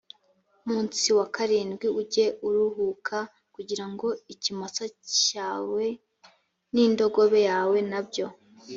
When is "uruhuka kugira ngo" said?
2.47-4.07